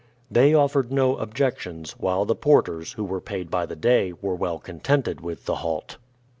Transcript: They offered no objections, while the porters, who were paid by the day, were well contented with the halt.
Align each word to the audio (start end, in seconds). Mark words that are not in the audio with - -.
They 0.31 0.55
offered 0.55 0.91
no 0.91 1.17
objections, 1.17 1.91
while 1.91 2.25
the 2.25 2.33
porters, 2.33 2.93
who 2.93 3.03
were 3.03 3.21
paid 3.21 3.51
by 3.51 3.67
the 3.67 3.75
day, 3.75 4.13
were 4.19 4.33
well 4.33 4.57
contented 4.57 5.21
with 5.21 5.45
the 5.45 5.57
halt. 5.57 5.97